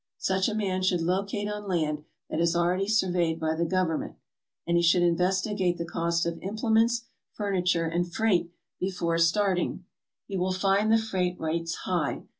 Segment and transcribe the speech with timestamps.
[0.17, 4.15] Such a man should locate on land that is already surveyed by the Government,
[4.65, 9.85] and he should investigate the cost of implements, furniture, and freight before start ing.
[10.25, 12.23] He will find the freight rates high.